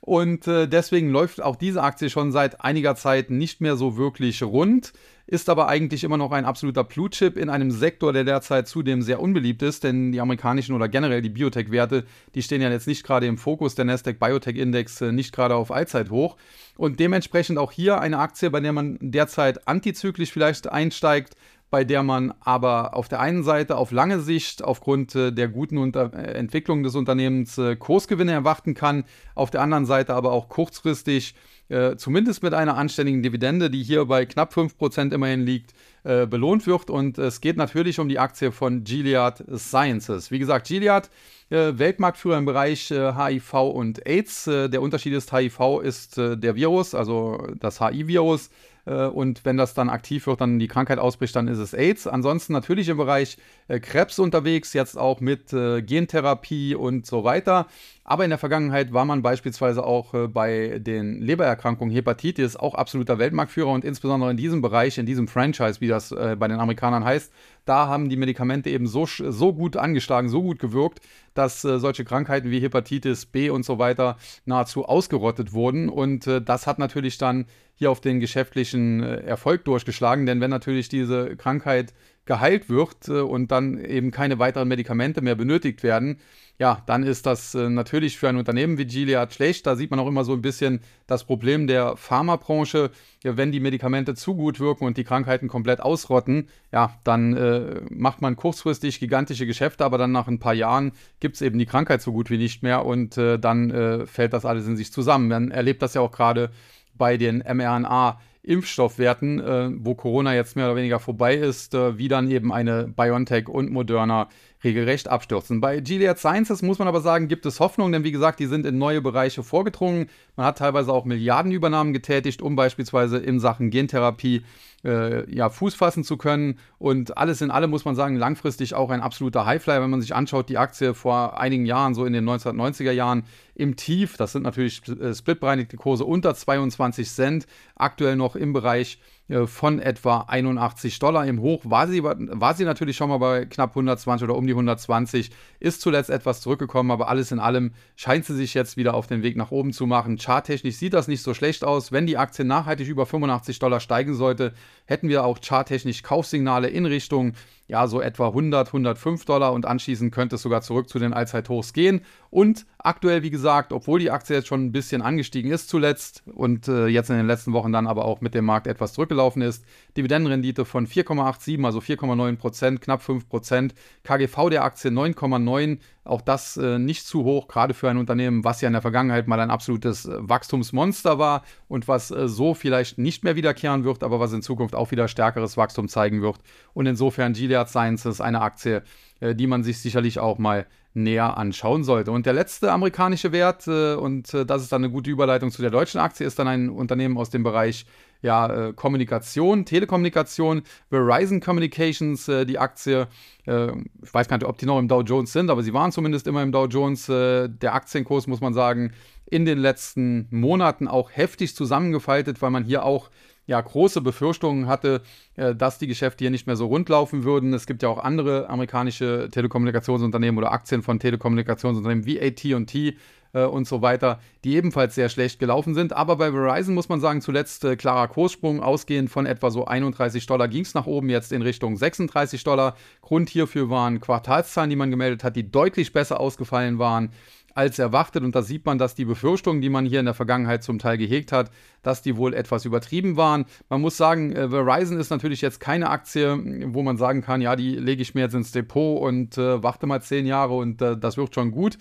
[0.06, 4.92] Und deswegen läuft auch diese Aktie schon seit einiger Zeit nicht mehr so wirklich rund
[5.26, 9.22] ist aber eigentlich immer noch ein absoluter Blue-Chip in einem Sektor, der derzeit zudem sehr
[9.22, 12.04] unbeliebt ist, denn die amerikanischen oder generell die Biotech-Werte,
[12.36, 13.76] die stehen ja jetzt nicht gerade im Fokus.
[13.76, 16.36] Der Nasdaq Biotech-Index äh, nicht gerade auf Allzeithoch.
[16.76, 21.36] Und dementsprechend auch hier eine Aktie, bei der man derzeit antizyklisch vielleicht einsteigt,
[21.70, 25.78] bei der man aber auf der einen Seite auf lange Sicht aufgrund äh, der guten
[25.78, 29.06] Unter äh, Entwicklung des Unternehmens Kursgewinne erwarten kann,
[29.36, 31.34] auf der anderen Seite aber auch kurzfristig
[31.70, 35.74] äh, zumindest mit einer anständigen Dividende, die hier bei knapp 5% immerhin liegt,
[36.04, 36.90] äh, belohnt wird.
[36.90, 40.32] Und es geht natürlich um die Aktie von Gilead Sciences.
[40.32, 41.10] Wie gesagt, Gilead,
[41.50, 44.48] äh, Weltmarktführer im Bereich HIV äh, und AIDS.
[44.48, 48.50] Äh, der Unterschied ist, HIV ist der Virus, also das HIV-Virus.
[48.86, 52.06] Und wenn das dann aktiv wird, dann die Krankheit ausbricht, dann ist es AIDS.
[52.06, 53.38] Ansonsten natürlich im Bereich
[53.70, 57.68] Krebs unterwegs, jetzt auch mit Gentherapie und so weiter.
[58.06, 63.18] Aber in der Vergangenheit war man beispielsweise auch äh, bei den Lebererkrankungen, Hepatitis, auch absoluter
[63.18, 67.06] Weltmarktführer und insbesondere in diesem Bereich, in diesem Franchise, wie das äh, bei den Amerikanern
[67.06, 67.32] heißt,
[67.66, 71.00] da haben die Medikamente eben so, so gut angeschlagen, so gut gewirkt,
[71.34, 75.88] dass äh, solche Krankheiten wie Hepatitis B und so weiter nahezu ausgerottet wurden.
[75.88, 80.52] Und äh, das hat natürlich dann hier auf den geschäftlichen äh, Erfolg durchgeschlagen, denn wenn
[80.52, 81.94] natürlich diese Krankheit
[82.26, 86.20] geheilt wird äh, und dann eben keine weiteren Medikamente mehr benötigt werden,
[86.60, 89.66] ja, dann ist das äh, natürlich für ein Unternehmen wie Gilead schlecht.
[89.66, 92.92] Da sieht man auch immer so ein bisschen das Problem der Pharmabranche.
[93.24, 98.22] Wenn die Medikamente zu gut wirken und die Krankheiten komplett ausrotten, ja, dann äh, macht
[98.22, 102.02] man kurzfristig gigantische Geschäfte, aber dann nach ein paar Jahren gibt es eben die Krankheit
[102.02, 105.30] so gut wie nicht mehr und äh, dann äh, fällt das alles in sich zusammen.
[105.30, 106.52] Man erlebt das ja auch gerade
[106.96, 112.10] bei den mRNA- Impfstoffwerten, äh, wo Corona jetzt mehr oder weniger vorbei ist, äh, wie
[112.10, 114.28] dann eben eine BioNTech und Moderna
[114.64, 115.62] regelrecht abstürzen.
[115.62, 118.66] Bei Gilead Sciences muss man aber sagen, gibt es Hoffnung, denn wie gesagt, die sind
[118.66, 120.10] in neue Bereiche vorgedrungen.
[120.36, 124.44] Man hat teilweise auch Milliardenübernahmen getätigt, um beispielsweise in Sachen Gentherapie
[124.84, 126.60] äh, ja, Fuß fassen zu können.
[126.78, 130.16] Und alles in allem muss man sagen, langfristig auch ein absoluter Highflyer, wenn man sich
[130.16, 133.24] anschaut, die Aktie vor einigen Jahren, so in den 1990er Jahren,
[133.56, 139.00] im Tief, das sind natürlich äh, splitbereinigte Kurse unter 22 Cent, aktuell noch im Bereich
[139.30, 141.26] äh, von etwa 81 Dollar.
[141.28, 144.54] Im Hoch war sie, war sie natürlich schon mal bei knapp 120 oder um die
[144.54, 149.08] 120, ist zuletzt etwas zurückgekommen, aber alles in allem scheint sie sich jetzt wieder auf
[149.08, 150.18] den Weg nach oben zu machen.
[150.18, 151.92] Charttechnisch sieht das nicht so schlecht aus.
[151.92, 154.54] Wenn die Aktie nachhaltig über 85 Dollar steigen sollte,
[154.86, 157.34] hätten wir auch charttechnisch Kaufsignale in Richtung
[157.68, 161.74] ja, so etwa 100, 105 Dollar und anschließend könnte es sogar zurück zu den Allzeithochs
[161.74, 162.02] gehen.
[162.30, 166.68] Und aktuell, wie gesagt, obwohl die Aktie jetzt schon ein bisschen angestiegen ist zuletzt und
[166.68, 169.64] äh, jetzt in den letzten Wochen dann aber auch mit dem Markt etwas zurückgelaufen ist,
[169.96, 176.58] Dividendenrendite von 4,87, also 4,9 Prozent, knapp 5 Prozent, KGV der Aktie 9,9, auch das
[176.58, 179.52] äh, nicht zu hoch, gerade für ein Unternehmen, was ja in der Vergangenheit mal ein
[179.52, 184.34] absolutes äh, Wachstumsmonster war und was äh, so vielleicht nicht mehr wiederkehren wird, aber was
[184.34, 186.40] in Zukunft auch wieder stärkeres Wachstum zeigen wird.
[186.74, 188.84] Und insofern Gilead Sciences eine Aktie,
[189.20, 192.12] äh, die man sich sicherlich auch mal näher anschauen sollte.
[192.12, 195.62] Und der letzte amerikanische Wert, äh, und äh, das ist dann eine gute Überleitung zu
[195.62, 197.86] der deutschen Aktie, ist dann ein Unternehmen aus dem Bereich
[198.22, 203.10] ja, Kommunikation, Telekommunikation, Verizon Communications, die Aktie.
[203.46, 206.26] Ich weiß gar nicht, ob die noch im Dow Jones sind, aber sie waren zumindest
[206.28, 207.08] immer im Dow Jones.
[207.08, 208.94] Der Aktienkurs, muss man sagen,
[209.26, 213.10] in den letzten Monaten auch heftig zusammengefaltet, weil man hier auch
[213.46, 215.02] ja, große Befürchtungen hatte,
[215.36, 217.54] äh, dass die Geschäfte hier nicht mehr so rund laufen würden.
[217.54, 222.96] Es gibt ja auch andere amerikanische Telekommunikationsunternehmen oder Aktien von Telekommunikationsunternehmen wie AT&T
[223.34, 225.94] äh, und so weiter, die ebenfalls sehr schlecht gelaufen sind.
[225.94, 230.26] Aber bei Verizon muss man sagen, zuletzt äh, klarer Kurssprung, ausgehend von etwa so 31
[230.26, 232.78] Dollar ging es nach oben, jetzt in Richtung 36 Dollar.
[233.02, 237.10] Grund hierfür waren Quartalszahlen, die man gemeldet hat, die deutlich besser ausgefallen waren
[237.54, 238.24] als erwartet.
[238.24, 240.98] Und da sieht man, dass die Befürchtungen, die man hier in der Vergangenheit zum Teil
[240.98, 243.46] gehegt hat, dass die wohl etwas übertrieben waren.
[243.70, 246.38] Man muss sagen, äh, Verizon ist natürlich jetzt keine Aktie,
[246.74, 249.88] wo man sagen kann, ja, die lege ich mir jetzt ins Depot und äh, warte
[249.88, 251.78] mal zehn Jahre und äh, das wird schon gut.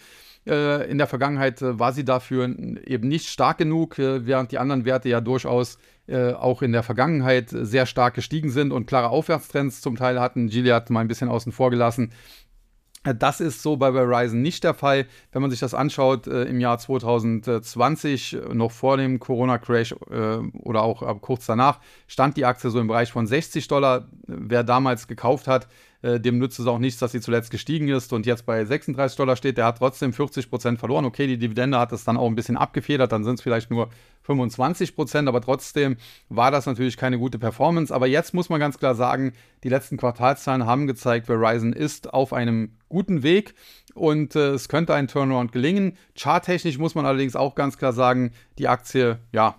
[0.47, 4.59] Äh, in der Vergangenheit äh, war sie dafür eben nicht stark genug, äh, während die
[4.59, 5.79] anderen Werte ja durchaus
[6.11, 10.49] auch in der Vergangenheit sehr stark gestiegen sind und klare Aufwärtstrends zum Teil hatten.
[10.49, 12.11] Gili hat mal ein bisschen außen vor gelassen.
[13.05, 15.07] Das ist so bei Verizon nicht der Fall.
[15.33, 20.83] Wenn man sich das anschaut, äh, im Jahr 2020, noch vor dem Corona-Crash äh, oder
[20.83, 24.09] auch äh, kurz danach, stand die Aktie so im Bereich von 60 Dollar.
[24.27, 25.67] Wer damals gekauft hat,
[26.03, 29.17] äh, dem nützt es auch nichts, dass sie zuletzt gestiegen ist und jetzt bei 36
[29.17, 29.57] Dollar steht.
[29.57, 31.05] Der hat trotzdem 40 Prozent verloren.
[31.05, 33.89] Okay, die Dividende hat es dann auch ein bisschen abgefedert, dann sind es vielleicht nur
[34.23, 35.97] 25 Prozent, aber trotzdem
[36.29, 37.95] war das natürlich keine gute Performance.
[37.95, 39.33] Aber jetzt muss man ganz klar sagen,
[39.65, 43.55] die letzten Quartalszahlen haben gezeigt, Verizon ist auf einem guten Weg
[43.95, 45.97] und äh, es könnte ein Turnaround gelingen.
[46.17, 49.57] Charttechnisch muss man allerdings auch ganz klar sagen, die Aktie, ja,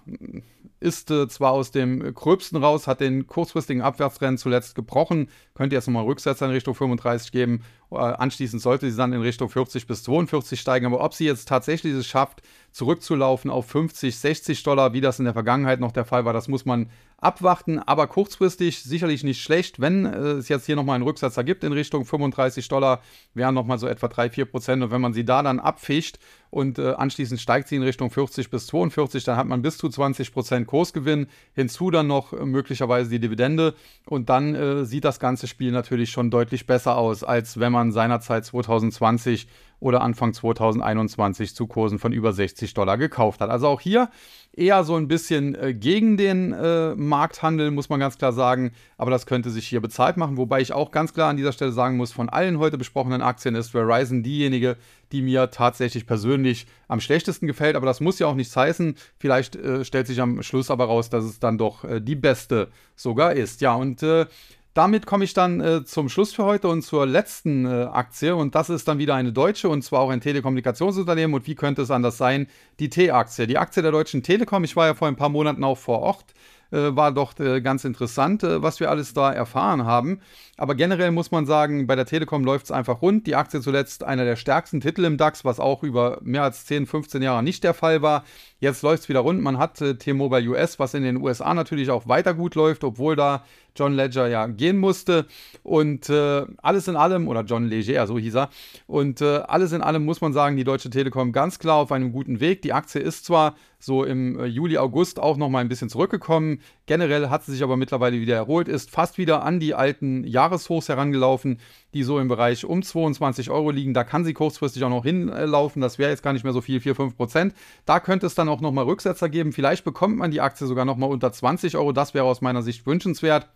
[0.84, 5.88] ist äh, zwar aus dem Gröbsten raus, hat den kurzfristigen Abwärtstrend zuletzt gebrochen, könnte jetzt
[5.88, 7.63] nochmal Rücksetzer in Richtung 35 geben.
[7.91, 10.86] Äh, anschließend sollte sie dann in Richtung 40 bis 42 steigen.
[10.86, 12.41] Aber ob sie jetzt tatsächlich es schafft,
[12.74, 16.48] zurückzulaufen auf 50, 60 Dollar, wie das in der Vergangenheit noch der Fall war, das
[16.48, 16.90] muss man
[17.24, 17.80] abwarten.
[17.80, 21.72] Aber kurzfristig sicherlich nicht schlecht, wenn äh, es jetzt hier nochmal einen Rücksetzer gibt in
[21.72, 23.02] Richtung 35 Dollar,
[23.36, 24.84] wären nochmal so etwa 3, 4 Prozent.
[24.84, 26.18] Und wenn man sie da dann abfischt
[26.50, 29.88] und äh, anschließend steigt sie in Richtung 40 bis 42, dann hat man bis zu
[29.88, 31.28] 20 Prozent Kursgewinn.
[31.54, 33.76] Hinzu dann noch äh, möglicherweise die Dividende.
[34.08, 37.92] Und dann äh, sieht das ganze Spiel natürlich schon deutlich besser aus, als wenn man
[37.92, 39.48] seinerzeit 2020
[39.80, 43.50] oder Anfang 2021 zu Kursen von über 60 Dollar gekauft hat.
[43.50, 44.10] Also auch hier
[44.56, 48.72] eher so ein bisschen äh, gegen den äh, Markthandel, muss man ganz klar sagen.
[48.98, 50.38] Aber das könnte sich hier bezahlt machen.
[50.38, 53.56] Wobei ich auch ganz klar an dieser Stelle sagen muss, von allen heute besprochenen Aktien
[53.56, 54.78] ist Verizon diejenige,
[55.12, 57.76] die mir tatsächlich persönlich am schlechtesten gefällt.
[57.76, 58.96] Aber das muss ja auch nichts heißen.
[59.18, 62.70] Vielleicht äh, stellt sich am Schluss aber raus, dass es dann doch äh, die beste
[62.96, 63.62] sogar ist.
[63.62, 64.28] Ja, und äh,
[64.74, 68.36] damit komme ich dann äh, zum Schluss für heute und zur letzten äh, Aktie.
[68.36, 71.36] Und das ist dann wieder eine deutsche und zwar auch ein Telekommunikationsunternehmen.
[71.36, 72.48] Und wie könnte es anders sein?
[72.80, 73.46] Die T-Aktie.
[73.46, 74.64] Die Aktie der Deutschen Telekom.
[74.64, 76.34] Ich war ja vor ein paar Monaten auch vor Ort.
[76.72, 80.22] Äh, war doch äh, ganz interessant, äh, was wir alles da erfahren haben.
[80.56, 83.26] Aber generell muss man sagen, bei der Telekom läuft es einfach rund.
[83.26, 86.86] Die Aktie zuletzt einer der stärksten Titel im DAX, was auch über mehr als 10,
[86.86, 88.24] 15 Jahre nicht der Fall war.
[88.60, 89.42] Jetzt läuft es wieder rund.
[89.42, 93.16] Man hat äh, T-Mobile US, was in den USA natürlich auch weiter gut läuft, obwohl
[93.16, 93.44] da
[93.76, 95.26] John Ledger ja gehen musste.
[95.63, 98.50] Und äh, alles in allem, oder John Leger, so hieß er.
[98.86, 102.12] Und äh, alles in allem muss man sagen, die Deutsche Telekom ganz klar auf einem
[102.12, 102.62] guten Weg.
[102.62, 106.62] Die Aktie ist zwar so im äh, Juli, August auch nochmal ein bisschen zurückgekommen.
[106.86, 110.89] Generell hat sie sich aber mittlerweile wieder erholt, ist fast wieder an die alten Jahreshochs
[110.89, 111.60] herangelaufen,
[111.94, 113.94] die so im Bereich um 22 Euro liegen.
[113.94, 115.82] Da kann sie kurzfristig auch noch hinlaufen.
[115.82, 117.54] Das wäre jetzt gar nicht mehr so viel, 4, 5 Prozent.
[117.86, 119.52] Da könnte es dann auch nochmal Rücksetzer geben.
[119.52, 121.92] Vielleicht bekommt man die Aktie sogar nochmal unter 20 Euro.
[121.92, 123.48] Das wäre aus meiner Sicht wünschenswert.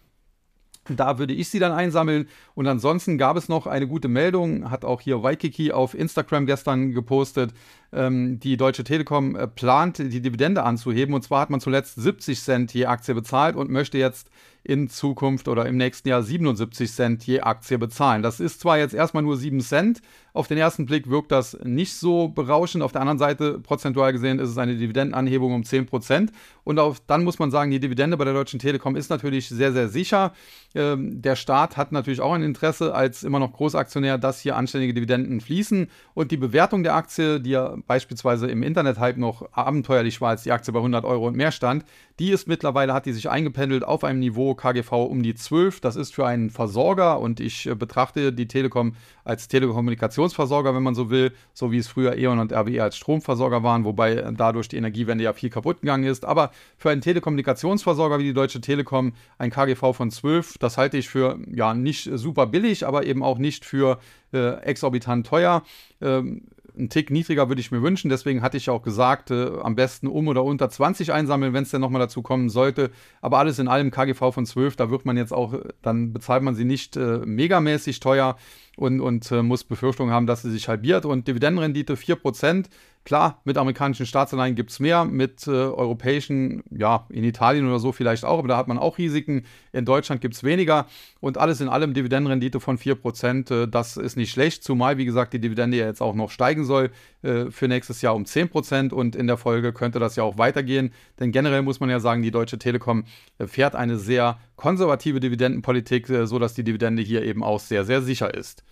[0.89, 2.29] Da würde ich sie dann einsammeln.
[2.55, 6.93] Und ansonsten gab es noch eine gute Meldung, hat auch hier Waikiki auf Instagram gestern
[6.93, 7.53] gepostet.
[7.91, 11.13] ähm, die Deutsche Telekom äh, plant, die Dividende anzuheben.
[11.13, 14.29] Und zwar hat man zuletzt 70 Cent je Aktie bezahlt und möchte jetzt
[14.67, 18.21] in Zukunft oder im nächsten Jahr 77 Cent je Aktie bezahlen.
[18.21, 20.01] Das ist zwar jetzt erstmal nur 7 Cent,
[20.37, 22.83] auf den ersten Blick wirkt das nicht so berauschend.
[22.83, 26.31] Auf der anderen Seite, prozentual gesehen, ist es eine Dividendenanhebung um 10 Prozent.
[26.63, 29.73] Und auf, dann muss man sagen, die Dividende bei der Deutschen Telekom ist natürlich sehr,
[29.73, 30.33] sehr sicher.
[30.75, 34.93] Ähm, der Staat hat natürlich auch ein Interesse als immer noch Großaktionär, dass hier anständige
[34.93, 35.89] Dividenden fließen.
[36.13, 40.51] Und die Bewertung der Aktie, die ja beispielsweise im Internet-Hype noch abenteuerlich war, als die
[40.51, 41.83] Aktie bei 100 Euro und mehr stand,
[42.19, 45.79] die ist mittlerweile, hat die sich eingependelt auf einem Niveau KGV um die 12.
[45.79, 50.95] Das ist für einen Versorger und ich äh, betrachte die Telekom als Telekommunikationsversorger, wenn man
[50.95, 54.77] so will, so wie es früher E.ON und RWE als Stromversorger waren, wobei dadurch die
[54.77, 56.25] Energiewende ja viel kaputt gegangen ist.
[56.25, 61.09] Aber für einen Telekommunikationsversorger wie die Deutsche Telekom ein KGV von 12, das halte ich
[61.09, 63.99] für ja nicht super billig, aber eben auch nicht für
[64.33, 65.63] äh, exorbitant teuer.
[66.01, 66.43] Ähm,
[66.77, 68.09] einen Tick niedriger würde ich mir wünschen.
[68.09, 71.71] Deswegen hatte ich auch gesagt, äh, am besten um oder unter 20 einsammeln, wenn es
[71.71, 72.91] denn nochmal dazu kommen sollte.
[73.21, 76.55] Aber alles in allem KGV von 12, da wird man jetzt auch, dann bezahlt man
[76.55, 78.37] sie nicht äh, megamäßig teuer
[78.75, 81.05] und, und äh, muss Befürchtungen haben, dass sie sich halbiert.
[81.05, 82.65] Und Dividendenrendite 4%.
[83.07, 87.93] Klar, mit amerikanischen Staatsanleihen gibt es mehr, mit äh, europäischen, ja, in Italien oder so
[87.93, 89.45] vielleicht auch, aber da hat man auch Risiken.
[89.71, 90.87] In Deutschland gibt es weniger
[91.21, 95.31] und alles in allem Dividendenrendite von 4%, äh, das ist nicht schlecht, zumal, wie gesagt,
[95.31, 96.91] die Dividende ja jetzt auch noch steigen soll
[97.21, 100.91] äh, für nächstes Jahr um 10% und in der Folge könnte das ja auch weitergehen,
[101.21, 103.05] denn generell muss man ja sagen, die Deutsche Telekom
[103.37, 108.01] äh, fährt eine sehr konservative Dividendenpolitik, äh, sodass die Dividende hier eben auch sehr, sehr
[108.01, 108.65] sicher ist.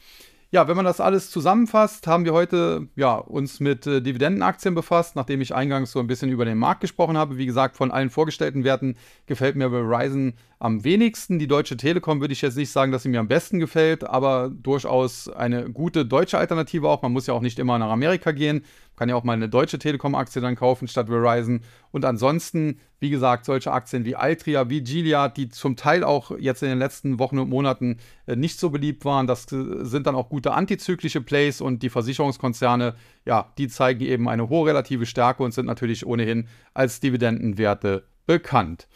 [0.52, 5.16] Ja, wenn man das alles zusammenfasst, haben wir heute ja, uns mit äh, Dividendenaktien befasst,
[5.16, 7.38] nachdem ich eingangs so ein bisschen über den Markt gesprochen habe.
[7.38, 10.34] Wie gesagt, von allen vorgestellten Werten gefällt mir Verizon
[10.66, 11.38] am wenigsten.
[11.38, 14.50] Die Deutsche Telekom würde ich jetzt nicht sagen, dass sie mir am besten gefällt, aber
[14.50, 17.04] durchaus eine gute deutsche Alternative auch.
[17.04, 18.66] Man muss ja auch nicht immer nach Amerika gehen.
[18.96, 21.62] Kann ja auch mal eine deutsche Telekom-Aktie dann kaufen statt Verizon.
[21.92, 26.64] Und ansonsten, wie gesagt, solche Aktien wie Altria, wie Gilead, die zum Teil auch jetzt
[26.64, 30.16] in den letzten Wochen und Monaten äh, nicht so beliebt waren, das äh, sind dann
[30.16, 35.44] auch gute antizyklische Plays und die Versicherungskonzerne, ja, die zeigen eben eine hohe relative Stärke
[35.44, 38.88] und sind natürlich ohnehin als Dividendenwerte bekannt.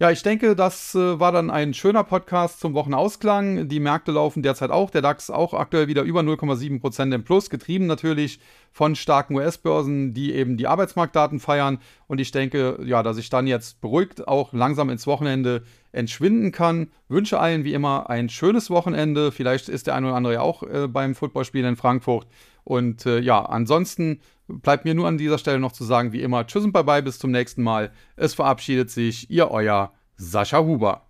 [0.00, 3.68] Ja, ich denke, das äh, war dann ein schöner Podcast zum Wochenausklang.
[3.68, 4.90] Die Märkte laufen derzeit auch.
[4.90, 8.38] Der DAX auch aktuell wieder über 0,7% im Plus, getrieben natürlich
[8.70, 11.80] von starken US-Börsen, die eben die Arbeitsmarktdaten feiern.
[12.06, 16.92] Und ich denke, ja, dass ich dann jetzt beruhigt auch langsam ins Wochenende entschwinden kann.
[17.08, 19.32] Wünsche allen wie immer ein schönes Wochenende.
[19.32, 22.28] Vielleicht ist der eine oder andere ja auch äh, beim Footballspiel in Frankfurt.
[22.62, 26.46] Und äh, ja, ansonsten bleibt mir nur an dieser Stelle noch zu sagen, wie immer,
[26.46, 27.92] tschüss und bye bye, bis zum nächsten Mal.
[28.16, 31.07] Es verabschiedet sich Ihr euer Sascha Huber.